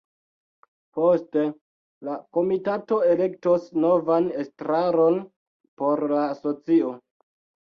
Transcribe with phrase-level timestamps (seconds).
[0.99, 1.43] Poste
[2.07, 5.21] la komitato elektos novan estraron
[5.83, 6.91] por la asocio.